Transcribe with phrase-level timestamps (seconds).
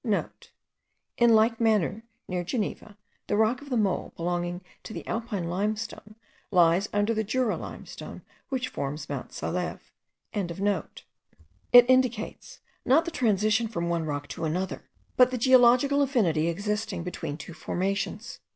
[0.01, 5.47] *(* In like manner, near Geneva, the rock of the Mole, belonging to the Alpine
[5.47, 6.15] limestone,
[6.49, 9.91] lies under the Jura limestone which forms Mount Saleve.)
[10.33, 11.05] It
[11.87, 17.37] indicates, not the transition from one rock to another, but the geological affinity existing between
[17.37, 18.39] two formations.